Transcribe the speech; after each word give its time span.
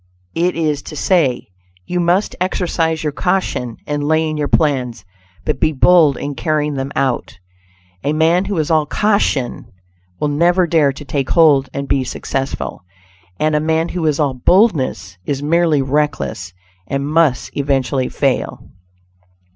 It 0.33 0.55
is 0.55 0.81
to 0.81 0.95
say; 0.95 1.49
"you 1.85 1.99
must 1.99 2.35
exercise 2.41 3.03
your 3.03 3.11
caution 3.13 3.77
in 3.85 4.01
laying 4.01 4.35
your 4.35 4.47
plans, 4.47 5.05
but 5.45 5.59
be 5.59 5.71
bold 5.73 6.17
in 6.17 6.33
carrying 6.33 6.73
them 6.73 6.91
out." 6.95 7.37
A 8.03 8.11
man 8.11 8.45
who 8.45 8.57
is 8.57 8.71
all 8.71 8.87
caution, 8.87 9.67
will 10.19 10.27
never 10.27 10.65
dare 10.65 10.91
to 10.91 11.05
take 11.05 11.29
hold 11.29 11.69
and 11.71 11.87
be 11.87 12.03
successful; 12.03 12.81
and 13.39 13.55
a 13.55 13.59
man 13.59 13.89
who 13.89 14.03
is 14.07 14.19
all 14.19 14.33
boldness, 14.33 15.19
is 15.27 15.43
merely 15.43 15.83
reckless, 15.83 16.51
and 16.87 17.07
must 17.07 17.55
eventually 17.55 18.09
fail. 18.09 18.71